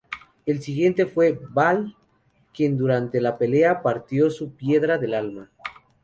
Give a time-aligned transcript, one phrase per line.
[0.47, 1.95] El siguiente fue Baal,
[2.55, 5.51] quien durante la pelea partió su piedra del alma.